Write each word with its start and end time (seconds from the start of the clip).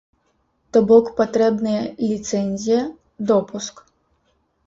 То 0.75 0.79
бок 0.91 1.09
патрэбныя 1.19 1.81
ліцэнзія, 2.07 2.79
допуск. 3.33 3.75